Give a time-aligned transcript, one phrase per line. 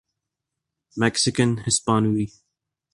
[0.97, 2.27] Mexican ہسپانوی